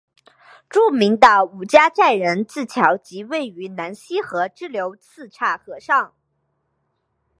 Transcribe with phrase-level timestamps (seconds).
[0.67, 6.15] 著名的五家寨人字桥即位于南溪河支流四岔河上。